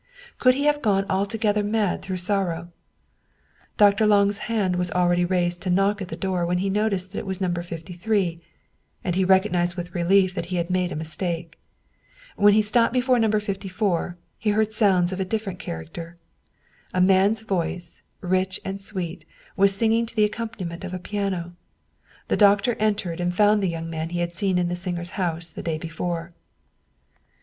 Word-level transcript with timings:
Could 0.39 0.55
he 0.55 0.63
have 0.63 0.81
gone 0.81 1.05
altogether 1.11 1.61
mad 1.61 2.01
through 2.01 2.17
sorrow? 2.17 2.69
Dr. 3.77 4.07
Lange's 4.07 4.39
hand 4.49 4.77
was 4.77 4.89
already 4.89 5.23
raised 5.25 5.61
to 5.61 5.69
knock 5.69 6.01
at 6.01 6.07
the 6.07 6.15
door 6.15 6.43
when 6.43 6.57
he 6.57 6.71
noticed 6.71 7.11
that 7.11 7.19
it 7.19 7.25
was 7.27 7.39
No. 7.39 7.53
53, 7.53 8.41
and 9.03 9.13
he 9.13 9.23
recognized 9.23 9.75
with 9.75 9.93
relief 9.93 10.33
that 10.33 10.47
he 10.47 10.55
had 10.55 10.71
made 10.71 10.91
a 10.91 10.95
mistake. 10.95 11.55
When 12.35 12.55
he 12.55 12.63
stopped 12.63 12.93
before 12.93 13.19
No. 13.19 13.29
54, 13.29 14.17
he 14.39 14.49
heard 14.49 14.73
sounds 14.73 15.13
of 15.13 15.19
a 15.19 15.23
different 15.23 15.59
character. 15.59 16.15
A 16.95 16.99
man's 16.99 17.43
voice, 17.43 18.01
rich 18.21 18.59
and 18.65 18.81
sweet, 18.81 19.23
was 19.55 19.75
singing 19.75 20.07
to 20.07 20.15
the 20.15 20.25
accompaniment 20.25 20.83
of 20.83 20.95
a 20.95 20.97
piano. 20.97 21.53
The 22.27 22.37
doctor 22.37 22.73
en^ 22.77 22.95
tered 22.95 23.19
and 23.19 23.35
found 23.35 23.61
the 23.61 23.69
young 23.69 23.87
man 23.87 24.09
he 24.09 24.19
had 24.21 24.33
seen 24.33 24.57
in 24.57 24.67
the 24.67 24.75
singer's 24.75 25.11
house 25.11 25.51
the 25.51 25.61
day 25.61 25.77
before. 25.77 26.31